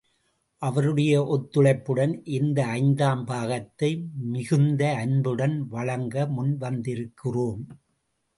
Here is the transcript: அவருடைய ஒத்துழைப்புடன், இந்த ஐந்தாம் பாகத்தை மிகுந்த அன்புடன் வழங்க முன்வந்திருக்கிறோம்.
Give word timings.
அவருடைய 0.61 1.13
ஒத்துழைப்புடன், 1.33 2.13
இந்த 2.37 2.65
ஐந்தாம் 2.77 3.21
பாகத்தை 3.25 3.91
மிகுந்த 4.31 4.81
அன்புடன் 4.95 5.55
வழங்க 5.67 6.25
முன்வந்திருக்கிறோம். 6.37 7.63